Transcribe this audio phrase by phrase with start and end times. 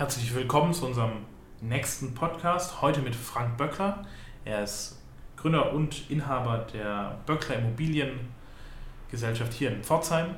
[0.00, 1.26] Herzlich willkommen zu unserem
[1.60, 2.80] nächsten Podcast.
[2.80, 4.06] Heute mit Frank Böckler.
[4.46, 4.98] Er ist
[5.36, 10.28] Gründer und Inhaber der Böckler Immobiliengesellschaft hier in Pforzheim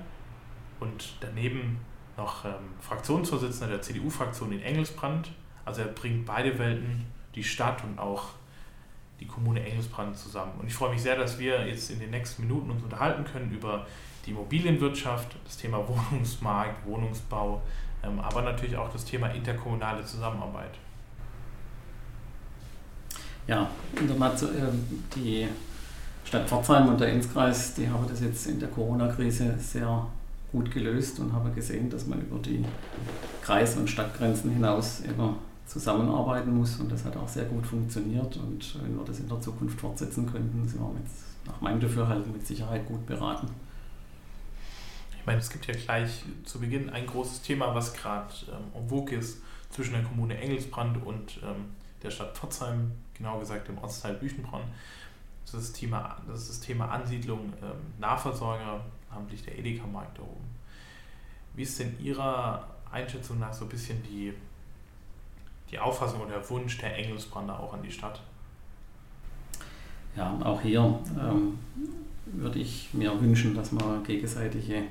[0.80, 1.78] und daneben
[2.16, 2.50] noch ähm,
[2.80, 5.30] Fraktionsvorsitzender der CDU-Fraktion in Engelsbrand.
[5.64, 7.06] Also er bringt beide Welten,
[7.36, 8.30] die Stadt und auch
[9.20, 10.54] die Kommune Engelsbrand zusammen.
[10.58, 13.52] Und ich freue mich sehr, dass wir jetzt in den nächsten Minuten uns unterhalten können
[13.52, 13.86] über
[14.26, 17.62] die Immobilienwirtschaft, das Thema Wohnungsmarkt, Wohnungsbau,
[18.02, 20.72] aber natürlich auch das Thema interkommunale Zusammenarbeit.
[23.46, 25.48] Ja, ähm, die
[26.24, 30.06] Stadt Pforzheim und der Enzkreis, die haben das jetzt in der Corona-Krise sehr
[30.52, 32.64] gut gelöst und haben gesehen, dass man über die
[33.42, 38.82] Kreis- und Stadtgrenzen hinaus immer zusammenarbeiten muss und das hat auch sehr gut funktioniert und
[38.82, 41.04] wenn wir das in der Zukunft fortsetzen könnten, sind wir mit,
[41.46, 43.48] nach meinem Dafürhalten mit Sicherheit gut beraten.
[45.22, 48.88] Ich meine, es gibt ja gleich zu Beginn ein großes Thema, was gerade ähm, en
[48.88, 54.14] vogue ist zwischen der Kommune Engelsbrand und ähm, der Stadt Pforzheim, genau gesagt im Ortsteil
[54.14, 54.62] Büchenbronn.
[55.44, 57.70] Das ist das Thema, das, ist das Thema Ansiedlung ähm,
[58.00, 58.80] Nahversorger,
[59.12, 60.50] namentlich der Edeka-Markt da oben.
[61.54, 64.34] Wie ist denn Ihrer Einschätzung nach so ein bisschen die,
[65.70, 68.20] die Auffassung oder der Wunsch der Engelsbrander auch an die Stadt?
[70.16, 71.60] Ja, auch hier ähm,
[72.26, 74.82] würde ich mir wünschen, dass man gegenseitige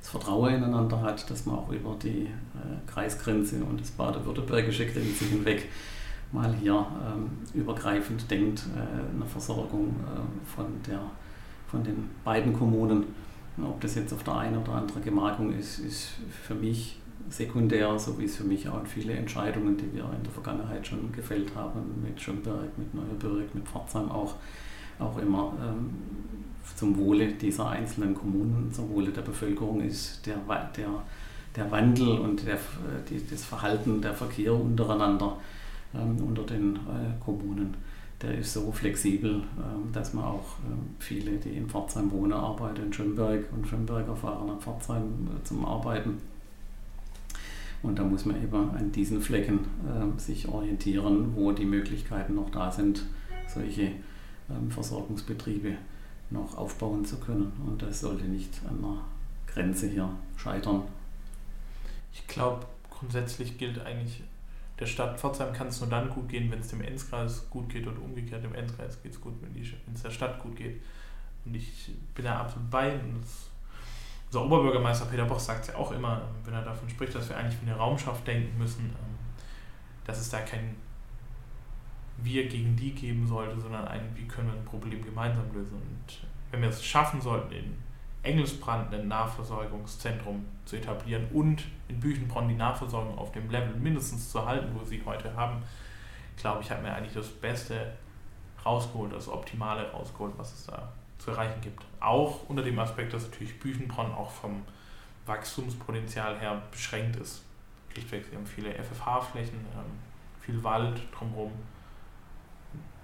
[0.00, 5.26] das Vertrauen ineinander hat, dass man auch über die äh, Kreisgrenze und das baden-württembergische Grenze
[5.26, 5.68] hinweg
[6.32, 11.00] mal hier ähm, übergreifend denkt, äh, eine Versorgung äh, von, der,
[11.66, 13.04] von den beiden Kommunen.
[13.62, 16.12] Ob das jetzt auf der einen oder anderen Gemarkung ist, ist
[16.42, 20.32] für mich sekundär, so wie es für mich auch viele Entscheidungen, die wir in der
[20.32, 24.36] Vergangenheit schon gefällt haben, mit Schönberg, mit Neuerberg, mit Pforzheim auch,
[24.98, 25.90] auch immer ähm,
[26.76, 30.36] zum Wohle dieser einzelnen Kommunen, zum Wohle der Bevölkerung ist der,
[30.76, 30.88] der,
[31.56, 32.58] der Wandel und der,
[33.08, 35.36] die, das Verhalten der Verkehr untereinander
[35.94, 37.74] ähm, unter den äh, Kommunen.
[38.22, 42.84] Der ist so flexibel, ähm, dass man auch ähm, viele, die in Pforzheim wohnen, arbeiten
[42.84, 46.18] in Schönberg und Schönberger fahren nach Pforzheim äh, zum Arbeiten.
[47.82, 52.50] Und da muss man eben an diesen Flecken äh, sich orientieren, wo die Möglichkeiten noch
[52.50, 53.06] da sind,
[53.48, 53.92] solche
[54.50, 55.76] ähm, Versorgungsbetriebe
[56.30, 57.52] noch aufbauen zu können.
[57.66, 60.82] Und das sollte nicht an der Grenze hier scheitern.
[62.12, 64.22] Ich glaube, grundsätzlich gilt eigentlich,
[64.78, 67.86] der Stadt Pforzheim kann es nur dann gut gehen, wenn es dem Enzkreis gut geht
[67.86, 70.80] und umgekehrt dem Enzkreis geht es gut, wenn es der Stadt gut geht.
[71.44, 72.94] Und ich bin da absolut bei.
[72.94, 73.24] Und
[74.26, 77.36] unser Oberbürgermeister Peter Boch sagt es ja auch immer, wenn er davon spricht, dass wir
[77.36, 79.16] eigentlich wie eine Raumschaft denken müssen, ähm,
[80.04, 80.76] dass es da kein
[82.22, 85.74] wir gegen die geben sollte, sondern ein, wie können wir ein Problem gemeinsam lösen.
[85.74, 86.18] Und
[86.50, 87.76] wenn wir es schaffen sollten, in
[88.22, 94.44] Engelsbrand ein Nahversorgungszentrum zu etablieren und in Büchenbronn die Nahversorgung auf dem Level mindestens zu
[94.44, 95.62] halten, wo sie heute haben,
[96.36, 97.94] glaube ich, hat man eigentlich das Beste
[98.64, 101.82] rausgeholt, das Optimale rausgeholt, was es da zu erreichen gibt.
[102.00, 104.62] Auch unter dem Aspekt, dass natürlich Büchenbronn auch vom
[105.26, 107.44] Wachstumspotenzial her beschränkt ist.
[107.92, 109.98] Schlichtweg, sie haben viele FFH-Flächen, ähm,
[110.40, 111.52] viel Wald drumherum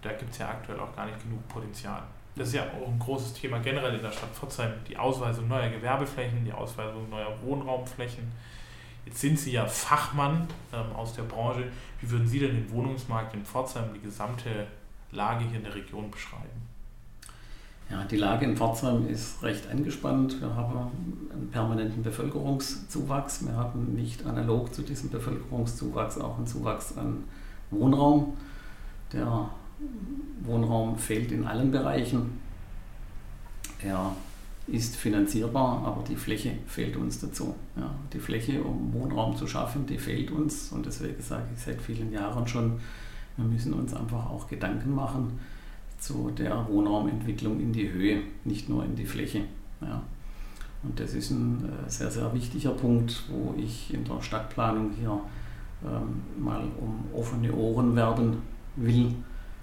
[0.06, 2.02] da gibt es ja aktuell auch gar nicht genug Potenzial.
[2.36, 5.70] Das ist ja auch ein großes Thema generell in der Stadt Pforzheim, die Ausweisung neuer
[5.70, 8.30] Gewerbeflächen, die Ausweisung neuer Wohnraumflächen.
[9.06, 11.64] Jetzt sind Sie ja Fachmann ähm, aus der Branche.
[12.00, 14.66] Wie würden Sie denn den Wohnungsmarkt in Pforzheim, die gesamte
[15.12, 16.66] Lage hier in der Region beschreiben?
[17.88, 20.40] Ja, die Lage in Pforzheim ist recht angespannt.
[20.40, 23.46] Wir haben einen permanenten Bevölkerungszuwachs.
[23.46, 27.24] Wir haben nicht analog zu diesem Bevölkerungszuwachs auch einen Zuwachs an
[27.70, 28.36] Wohnraum.
[29.12, 29.48] Der
[30.42, 32.40] Wohnraum fehlt in allen Bereichen.
[33.82, 34.12] Er
[34.66, 37.54] ist finanzierbar, aber die Fläche fehlt uns dazu.
[37.76, 41.80] Ja, die Fläche, um Wohnraum zu schaffen, die fehlt uns und deswegen sage ich seit
[41.80, 42.80] vielen Jahren schon,
[43.36, 45.38] wir müssen uns einfach auch Gedanken machen
[45.98, 49.42] zu der Wohnraumentwicklung in die Höhe, nicht nur in die Fläche.
[49.80, 50.02] Ja.
[50.82, 55.18] Und das ist ein äh, sehr, sehr wichtiger Punkt, wo ich in der Stadtplanung hier
[55.84, 58.38] ähm, mal um offene Ohren werben
[58.76, 59.14] will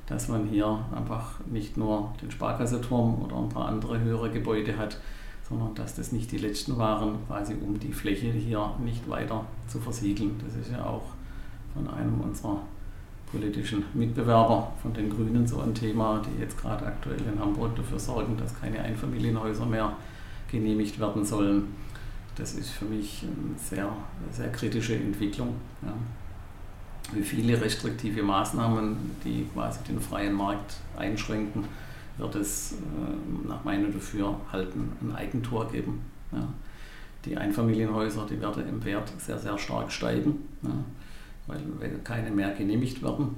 [0.07, 4.99] dass man hier einfach nicht nur den Sparkasseturm oder ein paar andere höhere Gebäude hat,
[5.47, 9.79] sondern dass das nicht die letzten waren, quasi um die Fläche hier nicht weiter zu
[9.79, 10.39] versiegeln.
[10.43, 11.03] Das ist ja auch
[11.73, 12.61] von einem unserer
[13.31, 17.99] politischen Mitbewerber von den Grünen so ein Thema, die jetzt gerade aktuell in Hamburg dafür
[17.99, 19.93] sorgen, dass keine Einfamilienhäuser mehr
[20.51, 21.73] genehmigt werden sollen.
[22.35, 23.89] Das ist für mich eine sehr,
[24.31, 25.55] sehr kritische Entwicklung.
[25.81, 25.93] Ja
[27.11, 31.65] wie viele restriktive Maßnahmen, die quasi den freien Markt einschränken,
[32.17, 36.01] wird es äh, nach meinem Dafürhalten ein Eigentor geben.
[36.31, 36.47] Ja.
[37.25, 40.47] Die Einfamilienhäuser, die werden im Wert sehr, sehr stark steigen.
[40.61, 40.71] Ja.
[41.47, 41.59] weil,
[42.03, 43.35] keine mehr genehmigt werden.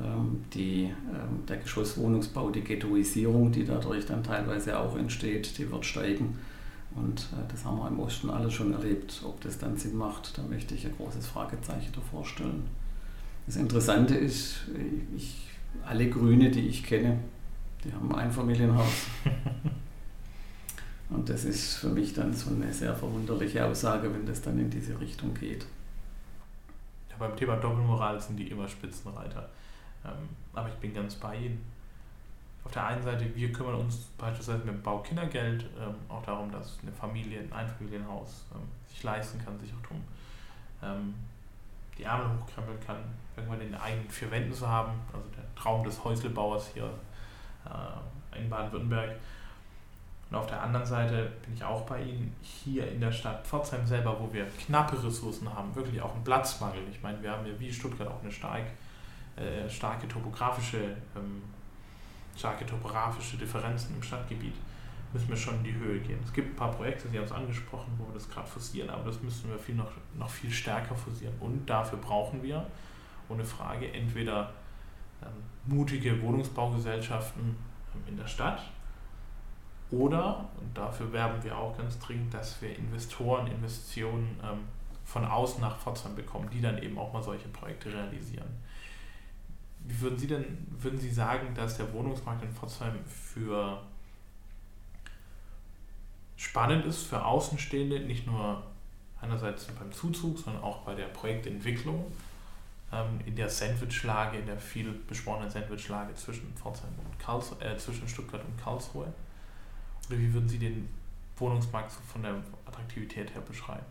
[0.00, 5.84] Ähm, die, ähm, der Geschosswohnungsbau, die Ghettoisierung, die dadurch dann teilweise auch entsteht, die wird
[5.84, 6.38] steigen.
[6.94, 9.22] Und äh, das haben wir im Osten alles schon erlebt.
[9.24, 12.64] Ob das dann Sinn macht, da möchte ich ein großes Fragezeichen davor stellen.
[13.46, 14.60] Das Interessante ist,
[15.16, 15.48] ich,
[15.84, 17.18] alle Grüne, die ich kenne,
[17.84, 19.06] die haben ein Einfamilienhaus.
[21.10, 24.70] Und das ist für mich dann so eine sehr verwunderliche Aussage, wenn das dann in
[24.70, 25.66] diese Richtung geht.
[27.10, 29.50] Ja, beim Thema Doppelmoral sind die immer Spitzenreiter.
[30.04, 31.60] Ähm, aber ich bin ganz bei Ihnen.
[32.64, 36.78] Auf der einen Seite, wir kümmern uns beispielsweise mit dem Baukindergeld ähm, auch darum, dass
[36.80, 40.00] eine Familie, ein Einfamilienhaus ähm, sich leisten kann, sich auch drum
[41.96, 42.96] die Ärmel hochkrempeln kann,
[43.36, 44.92] irgendwann in eigenen vier Wänden zu haben.
[45.12, 46.90] Also der Traum des Häuslebauers hier
[47.64, 49.16] äh, in Baden-Württemberg.
[50.32, 53.86] Und auf der anderen Seite bin ich auch bei Ihnen hier in der Stadt Pforzheim
[53.86, 56.80] selber, wo wir knappe Ressourcen haben, wirklich auch einen Platzmangel.
[56.90, 58.64] Ich meine, wir haben ja wie Stuttgart auch eine stark,
[59.36, 61.42] äh, starke topografische, ähm,
[62.34, 64.54] starke topografische Differenzen im Stadtgebiet.
[65.12, 66.18] Müssen wir schon in die Höhe gehen.
[66.24, 69.04] Es gibt ein paar Projekte, Sie haben es angesprochen, wo wir das gerade forcieren, aber
[69.04, 71.34] das müssen wir viel noch, noch viel stärker forcieren.
[71.40, 72.66] Und dafür brauchen wir,
[73.32, 74.52] ohne Frage, entweder
[75.22, 75.28] ähm,
[75.66, 78.62] mutige Wohnungsbaugesellschaften ähm, in der Stadt,
[79.92, 84.60] oder, und dafür werben wir auch ganz dringend, dass wir Investoren, Investitionen ähm,
[85.04, 88.48] von außen nach Pforzheim bekommen, die dann eben auch mal solche Projekte realisieren.
[89.80, 93.82] Wie würden Sie denn, würden Sie sagen, dass der Wohnungsmarkt in Pforzheim für
[96.36, 98.62] spannend ist für Außenstehende, nicht nur
[99.20, 102.06] einerseits beim Zuzug, sondern auch bei der Projektentwicklung
[103.24, 106.52] in der Sandwichlage, in der viel beschworenen Sandwichlage zwischen
[107.60, 109.12] äh, zwischen Stuttgart und Karlsruhe?
[110.08, 110.88] Oder wie würden Sie den
[111.36, 112.34] Wohnungsmarkt von der
[112.66, 113.86] Attraktivität her beschreiben?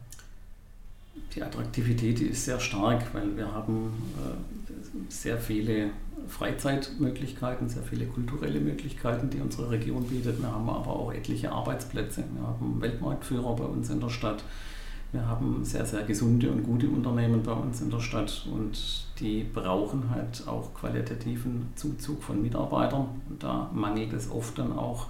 [1.36, 5.90] Die Attraktivität die ist sehr stark, weil wir haben äh, sehr viele
[6.28, 10.42] Freizeitmöglichkeiten, sehr viele kulturelle Möglichkeiten, die unsere Region bietet.
[10.42, 12.24] Wir haben aber auch etliche Arbeitsplätze.
[12.34, 14.44] Wir haben Weltmarktführer bei uns in der Stadt.
[15.12, 19.44] Wir haben sehr, sehr gesunde und gute Unternehmen bei uns in der Stadt und die
[19.44, 23.08] brauchen halt auch qualitativen Zuzug von Mitarbeitern.
[23.30, 25.08] Und da mangelt es oft dann auch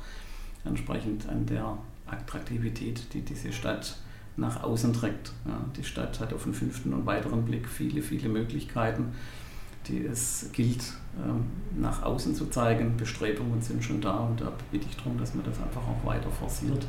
[0.66, 1.78] entsprechend an der
[2.08, 3.98] Attraktivität, die diese Stadt
[4.38, 5.34] nach außen trägt.
[5.46, 9.12] Ja, die Stadt hat auf den fünften und weiteren Blick viele, viele Möglichkeiten,
[9.88, 10.94] die es gilt
[11.24, 11.46] ähm,
[11.80, 12.98] nach außen zu zeigen.
[12.98, 16.32] Bestrebungen sind schon da und da bitte ich darum, dass man das einfach auch weiter
[16.32, 16.88] forciert.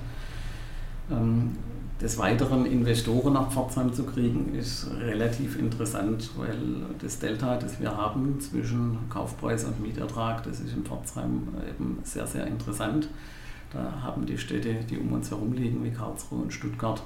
[2.02, 6.58] Des Weiteren Investoren nach Pforzheim zu kriegen, ist relativ interessant, weil
[7.00, 12.26] das Delta, das wir haben zwischen Kaufpreis und Mietertrag, das ist in Pforzheim eben sehr,
[12.26, 13.08] sehr interessant.
[13.72, 17.00] Da haben die Städte, die um uns herum liegen, wie Karlsruhe und Stuttgart,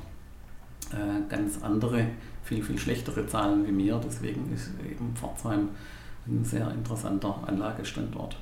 [0.93, 2.07] äh, ganz andere,
[2.43, 4.01] viel, viel schlechtere Zahlen wie mir.
[4.03, 5.69] Deswegen ist eben Pforzheim
[6.27, 8.39] ein sehr interessanter Anlagestandort.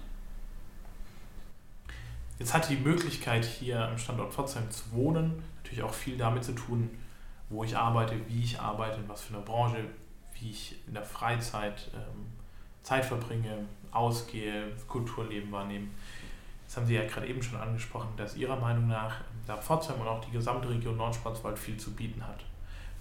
[2.39, 6.53] Jetzt hat die Möglichkeit, hier am Standort Pforzheim zu wohnen, natürlich auch viel damit zu
[6.53, 6.91] tun,
[7.49, 9.85] wo ich arbeite, wie ich arbeite, in was für einer Branche,
[10.39, 12.27] wie ich in der Freizeit ähm,
[12.83, 15.87] Zeit verbringe, ausgehe, Kulturleben wahrnehme.
[16.67, 20.09] Das haben Sie ja gerade eben schon angesprochen, dass Ihrer Meinung nach da Pforzheim und
[20.09, 22.45] auch die gesamte Region Nordschwarzwald viel zu bieten hat.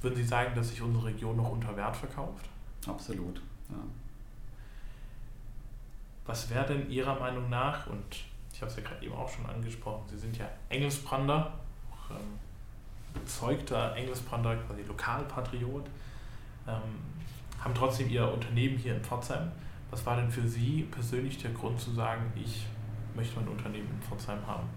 [0.01, 2.49] Würden Sie sagen, dass sich unsere Region noch unter Wert verkauft?
[2.85, 3.37] Absolut,
[3.69, 3.77] ja.
[6.25, 8.23] Was wäre denn Ihrer Meinung nach, und
[8.63, 11.53] habe es ja gerade eben auch schon angesprochen, Sie sind ja Engelsbrander,
[11.91, 12.39] auch ähm,
[13.13, 15.86] bezeugter Engelsbrander, quasi Lokalpatriot,
[16.67, 16.74] ähm,
[17.60, 19.51] haben trotzdem Ihr Unternehmen hier in Pforzheim.
[19.91, 22.65] Was war denn für Sie persönlich der Grund zu sagen, ich
[23.15, 24.67] möchte mein Unternehmen in Pforzheim haben?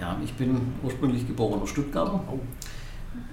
[0.00, 2.40] Ja, ich bin ursprünglich geborener Stuttgarter, oh.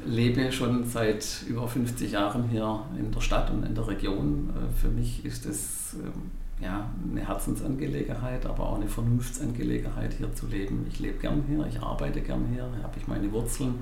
[0.06, 4.50] lebe schon seit über 50 Jahren hier in der Stadt und in der Region.
[4.50, 10.48] Äh, für mich ist es ähm, ja, eine Herzensangelegenheit, aber auch eine Vernunftsangelegenheit, hier zu
[10.48, 10.86] leben.
[10.90, 13.76] Ich lebe gern hier, ich arbeite gern hier, habe ich meine Wurzeln,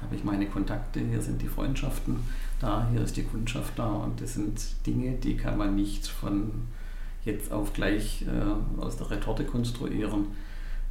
[0.00, 2.16] habe ich meine Kontakte, hier sind die Freundschaften
[2.60, 6.50] da, hier ist die Kundschaft da und das sind Dinge, die kann man nicht von
[7.24, 10.26] jetzt auf gleich äh, aus der Retorte konstruieren.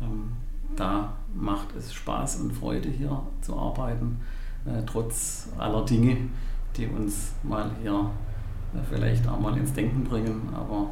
[0.01, 0.31] Ähm,
[0.75, 4.17] da macht es Spaß und Freude hier zu arbeiten,
[4.65, 6.17] äh, trotz aller Dinge,
[6.75, 8.09] die uns mal hier
[8.73, 10.49] äh, vielleicht auch mal ins Denken bringen.
[10.53, 10.89] Aber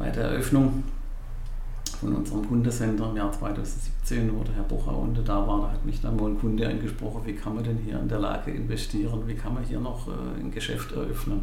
[0.00, 0.82] bei der Eröffnung
[2.00, 6.00] von unserem Kundescenter im Jahr 2017, wo der Herr Bochaunde da war, da hat mich
[6.00, 9.34] dann mal ein Kunde angesprochen, wie kann man denn hier in der Lage investieren, wie
[9.34, 11.42] kann man hier noch äh, ein Geschäft eröffnen.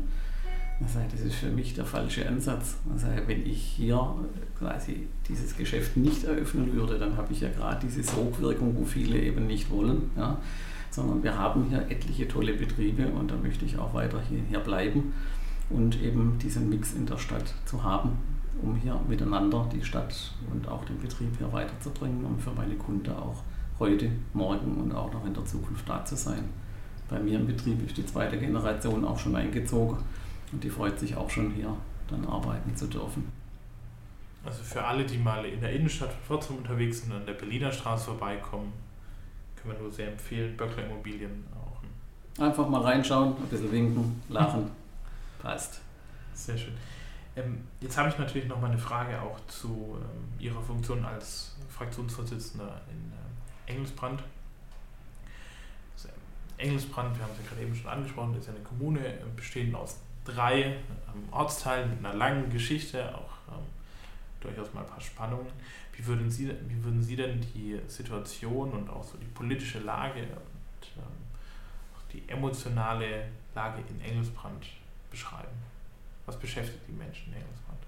[0.80, 2.78] Das ist für mich der falsche Ansatz.
[3.26, 4.16] wenn ich hier
[4.58, 9.20] quasi dieses Geschäft nicht eröffnen würde, dann habe ich ja gerade diese Sogwirkung, wo viele
[9.20, 10.38] eben nicht wollen, ja,
[10.92, 15.14] sondern wir haben hier etliche tolle Betriebe und da möchte ich auch weiter hier, bleiben
[15.70, 18.12] und eben diesen Mix in der Stadt zu haben,
[18.62, 23.12] um hier miteinander die Stadt und auch den Betrieb hier weiterzubringen, um für meine Kunden
[23.12, 23.44] auch
[23.80, 26.44] heute, morgen und auch noch in der Zukunft da zu sein.
[27.10, 29.98] Bei mir im Betrieb ist die zweite Generation auch schon eingezogen
[30.52, 31.76] und die freut sich auch schon hier
[32.10, 33.32] dann arbeiten zu dürfen.
[34.46, 37.34] Also für alle, die mal in der Innenstadt von Pforzheim unterwegs sind und an der
[37.34, 38.72] Berliner Straße vorbeikommen,
[39.56, 42.42] können wir nur sehr empfehlen, Böckler Immobilien auch.
[42.42, 44.72] Einfach mal reinschauen, ein bisschen winken, lachen,
[45.42, 45.82] passt.
[46.34, 46.74] Sehr schön.
[47.38, 51.56] Ähm, jetzt habe ich natürlich noch mal eine Frage auch zu ähm, Ihrer Funktion als
[51.70, 54.24] Fraktionsvorsitzender in äh, Engelsbrand.
[55.96, 56.10] Also,
[56.58, 59.76] Engelsbrand, wir haben es ja gerade eben schon angesprochen, ist ja eine Kommune äh, bestehend
[59.76, 63.64] aus drei ähm, Ortsteilen mit einer langen Geschichte, auch ähm,
[64.42, 65.48] durchaus mal ein paar Spannungen.
[65.94, 70.22] Wie würden, Sie, wie würden Sie denn die Situation und auch so die politische Lage
[70.22, 71.04] und ähm,
[72.14, 74.66] die emotionale Lage in Engelsbrand
[75.12, 75.77] beschreiben?
[76.28, 77.80] Was beschäftigt die Menschen in Engelsbrand?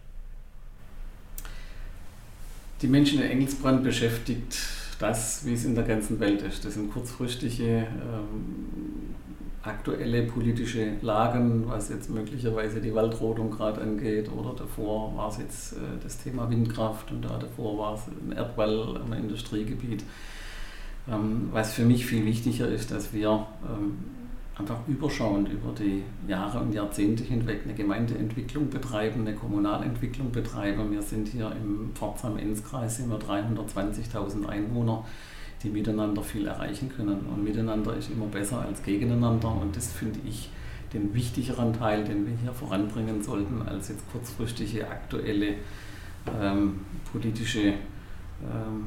[2.82, 4.58] Die Menschen in Engelsbrand beschäftigt
[4.98, 6.64] das, wie es in der ganzen Welt ist.
[6.64, 9.16] Das sind kurzfristige ähm,
[9.62, 15.74] aktuelle politische Lagen, was jetzt möglicherweise die Waldrodung gerade angeht, oder davor war es jetzt
[15.74, 20.06] äh, das Thema Windkraft und da davor war es ein Erdwall am Industriegebiet.
[21.10, 23.98] Ähm, was für mich viel wichtiger ist, dass wir ähm,
[24.60, 30.92] einfach überschauend über die Jahre und Jahrzehnte hinweg eine Gemeindeentwicklung betreiben, eine Kommunalentwicklung betreiben.
[30.92, 35.06] Wir sind hier im Pforzheim-Enz-Kreis, 320.000 Einwohner
[35.64, 37.26] die miteinander viel erreichen können.
[37.34, 39.50] Und miteinander ist immer besser als gegeneinander.
[39.50, 40.50] Und das finde ich
[40.94, 45.56] den wichtigeren Teil, den wir hier voranbringen sollten, als jetzt kurzfristige aktuelle
[46.40, 46.80] ähm,
[47.12, 47.74] politische
[48.42, 48.86] ähm,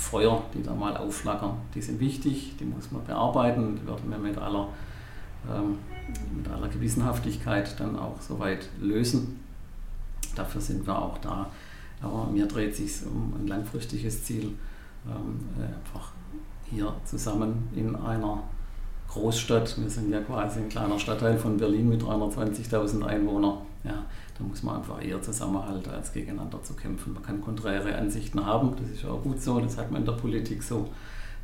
[0.00, 1.56] Feuer, die da mal aufflackern.
[1.74, 4.68] Die sind wichtig, die muss man bearbeiten, die werden wir mit aller,
[5.48, 5.78] ähm,
[6.36, 9.40] mit aller Gewissenhaftigkeit dann auch soweit lösen.
[10.34, 11.50] Dafür sind wir auch da.
[12.02, 14.52] Aber mir dreht sich um ein langfristiges Ziel
[15.06, 16.12] ähm, äh, einfach
[16.70, 18.42] hier zusammen in einer
[19.08, 19.80] Großstadt.
[19.80, 23.58] Wir sind ja quasi ein kleiner Stadtteil von Berlin mit 320.000 Einwohnern.
[23.82, 24.04] Ja,
[24.36, 27.14] da muss man einfach eher zusammenhalten, als gegeneinander zu kämpfen.
[27.14, 30.12] Man kann konträre Ansichten haben, das ist auch gut so, das hat man in der
[30.12, 30.90] Politik so.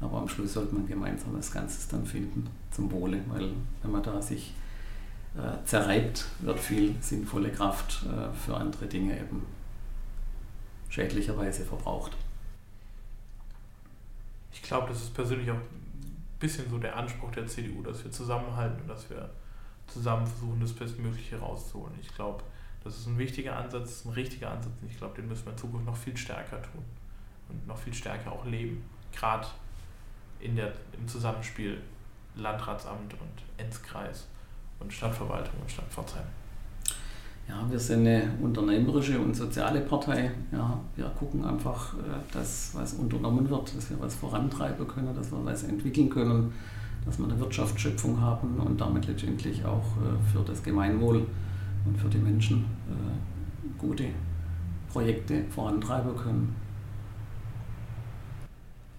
[0.00, 3.50] Aber am Schluss sollte man gemeinsam das Ganze dann finden, zum Wohle, weil
[3.83, 4.52] wenn man da sich
[5.35, 9.47] äh, zerreibt, wird viel sinnvolle Kraft äh, für andere Dinge eben
[10.90, 12.12] schädlicherweise verbraucht
[14.57, 18.11] ich glaube, das ist persönlich auch ein bisschen so der Anspruch der CDU, dass wir
[18.11, 19.31] zusammenhalten und dass wir
[19.88, 21.95] zusammen versuchen, das Bestmögliche rauszuholen.
[22.00, 22.43] Ich glaube,
[22.85, 25.59] das ist ein wichtiger Ansatz, ein richtiger Ansatz und ich glaube, den müssen wir in
[25.59, 26.83] Zukunft noch viel stärker tun
[27.49, 28.83] und noch viel stärker auch leben.
[29.12, 29.47] Gerade
[30.40, 31.81] im Zusammenspiel
[32.37, 34.26] Landratsamt und Enzkreis
[34.78, 36.26] und Stadtverwaltung und Stadt Pforzheim.
[37.49, 40.33] Ja, wir sind eine unternehmerische und soziale Partei.
[40.50, 41.99] Ja, wir gucken einfach, äh,
[42.33, 46.52] dass was unternommen wird, dass wir was vorantreiben können, dass wir was entwickeln können,
[47.06, 51.26] dass wir eine Wirtschaftsschöpfung haben und damit letztendlich auch äh, für das Gemeinwohl
[51.84, 54.06] und für die Menschen äh, gute
[54.92, 56.54] Projekte vorantreiben können.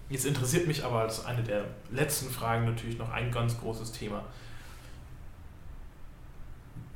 [0.09, 4.23] Jetzt interessiert mich aber als eine der letzten Fragen natürlich noch ein ganz großes Thema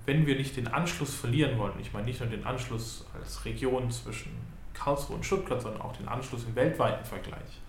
[0.05, 3.89] wenn wir nicht den Anschluss verlieren wollen, ich meine nicht nur den Anschluss als Region
[3.91, 4.31] zwischen
[4.73, 7.61] Karlsruhe und Stuttgart, sondern auch den Anschluss im weltweiten Vergleich,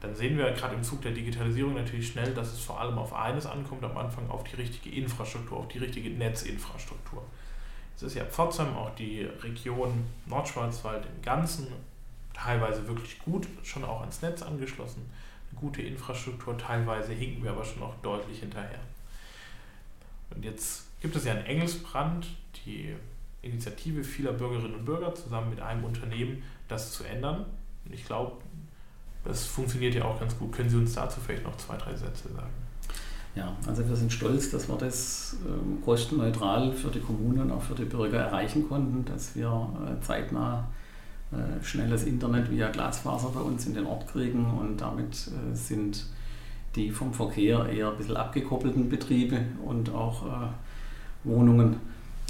[0.00, 3.12] dann sehen wir gerade im Zug der Digitalisierung natürlich schnell, dass es vor allem auf
[3.12, 7.24] eines ankommt, am Anfang auf die richtige Infrastruktur, auf die richtige Netzinfrastruktur.
[7.96, 11.66] Es ist ja Pforzheim, auch die Region Nordschwarzwald im Ganzen,
[12.32, 15.10] teilweise wirklich gut, schon auch ans Netz angeschlossen,
[15.50, 18.78] eine gute Infrastruktur, teilweise hinken wir aber schon noch deutlich hinterher.
[20.30, 22.28] Und jetzt gibt es ja in Engelsbrand
[22.64, 22.94] die
[23.42, 27.46] Initiative vieler Bürgerinnen und Bürger zusammen mit einem Unternehmen, das zu ändern.
[27.84, 28.36] Und ich glaube,
[29.24, 30.52] das funktioniert ja auch ganz gut.
[30.52, 32.68] Können Sie uns dazu vielleicht noch zwei, drei Sätze sagen?
[33.34, 37.62] Ja, also wir sind stolz, dass wir das ähm, kostenneutral für die Kommunen und auch
[37.62, 40.66] für die Bürger erreichen konnten, dass wir äh, zeitnah
[41.30, 46.06] äh, schnelles Internet via Glasfaser bei uns in den Ort kriegen und damit äh, sind
[46.74, 50.26] die vom Verkehr eher ein bisschen abgekoppelten Betriebe und auch
[51.24, 51.80] Wohnungen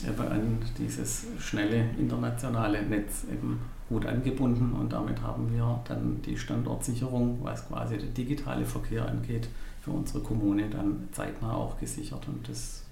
[0.07, 6.37] eben an dieses schnelle internationale Netz eben gut angebunden und damit haben wir dann die
[6.37, 9.49] Standortsicherung, was quasi der digitale Verkehr angeht,
[9.81, 12.85] für unsere Kommune dann zeitnah auch gesichert und das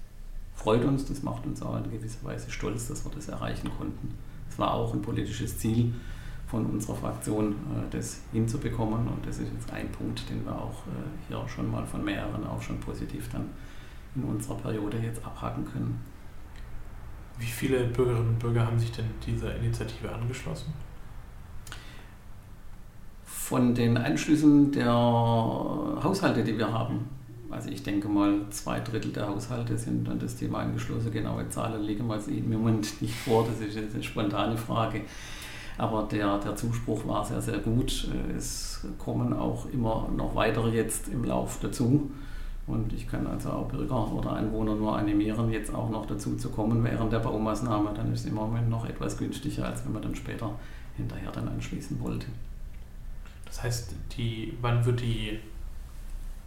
[0.55, 4.15] freut uns, das macht uns auch in gewisser Weise stolz, dass wir das erreichen konnten.
[4.49, 5.93] Es war auch ein politisches Ziel
[6.47, 9.07] von unserer Fraktion, äh, das hinzubekommen.
[9.07, 12.45] Und das ist jetzt ein Punkt, den wir auch äh, hier schon mal von mehreren
[12.47, 13.49] auch schon positiv dann
[14.15, 15.99] in unserer Periode jetzt abhaken können.
[17.39, 20.73] Wie viele Bürgerinnen und Bürger haben sich denn dieser Initiative angeschlossen?
[23.23, 27.07] Von den Anschlüssen der Haushalte, die wir haben,
[27.49, 31.11] also ich denke mal, zwei Drittel der Haushalte sind an das Thema angeschlossen.
[31.11, 35.01] Genaue Zahlen liegen mal im Moment nicht vor, das ist jetzt eine spontane Frage.
[35.77, 38.09] Aber der, der Zuspruch war sehr, sehr gut.
[38.35, 42.11] Es kommen auch immer noch weitere jetzt im Lauf dazu.
[42.67, 46.49] Und ich kann also auch Bürger oder Anwohner nur animieren, jetzt auch noch dazu zu
[46.49, 47.93] kommen während der Baumaßnahme.
[47.95, 50.51] Dann ist es im Moment noch etwas günstiger, als wenn man dann später
[50.97, 52.27] hinterher dann anschließen wollte.
[53.45, 55.39] Das heißt, die, wann wird die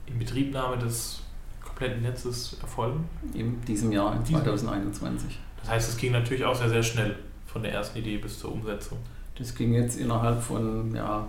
[0.06, 1.22] Inbetriebnahme des
[1.64, 3.08] kompletten Netzes erfolgen?
[3.32, 5.38] In diesem Jahr, in 2021.
[5.60, 8.52] Das heißt, es ging natürlich auch sehr, sehr schnell von der ersten Idee bis zur
[8.52, 8.98] Umsetzung.
[9.40, 11.26] Das ging jetzt innerhalb von ja,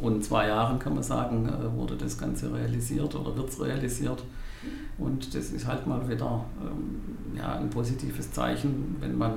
[0.00, 4.22] rund zwei Jahren, kann man sagen, äh, wurde das Ganze realisiert oder wird es realisiert.
[4.98, 9.32] Und das ist halt mal wieder ähm, ja, ein positives Zeichen, wenn man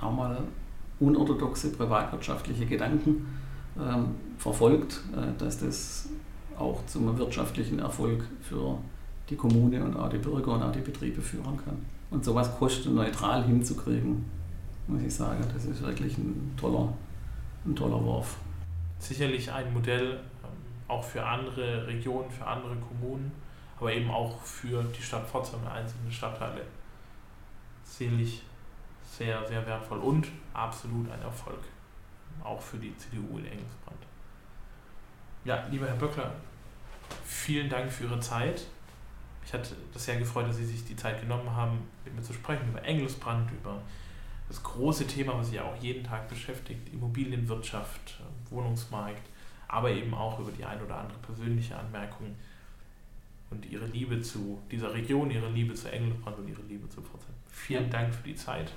[0.00, 0.38] auch mal
[1.00, 3.26] unorthodoxe privatwirtschaftliche Gedanken
[3.76, 6.08] ähm, verfolgt, äh, dass das
[6.56, 8.78] auch zum wirtschaftlichen Erfolg für
[9.28, 11.78] die Kommune und auch die Bürger und auch die Betriebe führen kann.
[12.12, 14.24] Und sowas kostenneutral hinzukriegen,
[14.86, 16.92] muss ich sagen, das ist wirklich ein toller
[17.64, 18.36] ein toller Wurf.
[18.98, 20.50] Sicherlich ein Modell ähm,
[20.88, 23.32] auch für andere Regionen, für andere Kommunen,
[23.78, 26.62] aber eben auch für die Stadt Pforzheim, einzelne Stadtteile.
[27.84, 28.42] Sicherlich
[29.10, 31.60] sehr, sehr wertvoll und absolut ein Erfolg.
[32.44, 33.98] Auch für die CDU in Engelsbrand.
[35.44, 36.32] Ja, lieber Herr Böckler,
[37.24, 38.66] vielen Dank für Ihre Zeit.
[39.44, 42.32] Ich hatte das sehr gefreut, dass Sie sich die Zeit genommen haben, mit mir zu
[42.32, 43.80] sprechen über Engelsbrand, über
[44.50, 49.22] das große Thema, was sich ja auch jeden Tag beschäftigt, Immobilienwirtschaft, Wohnungsmarkt,
[49.68, 52.34] aber eben auch über die ein oder andere persönliche Anmerkung
[53.50, 57.34] und ihre Liebe zu dieser Region, ihre Liebe zu Engelbrand und ihre Liebe zu Pforzheim.
[57.48, 57.90] Vielen ja.
[57.90, 58.72] Dank für die Zeit.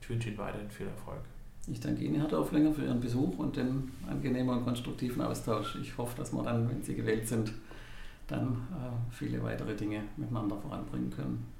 [0.00, 1.20] Ich wünsche Ihnen weiterhin viel Erfolg.
[1.68, 5.76] Ich danke Ihnen, Herr Dorflinger, für Ihren Besuch und den angenehmen und konstruktiven Austausch.
[5.76, 7.52] Ich hoffe, dass wir dann, wenn Sie gewählt sind,
[8.26, 11.53] dann äh, viele weitere Dinge miteinander voranbringen können.